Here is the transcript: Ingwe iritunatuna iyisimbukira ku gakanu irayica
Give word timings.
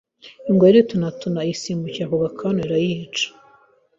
Ingwe 0.49 0.65
iritunatuna 0.71 1.39
iyisimbukira 1.43 2.09
ku 2.11 2.15
gakanu 2.23 2.57
irayica 2.65 3.27